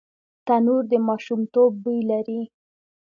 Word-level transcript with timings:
تنور 0.45 0.83
د 0.91 0.93
ماشومتوب 1.07 1.71
بوی 1.83 1.99
لري 2.11 2.41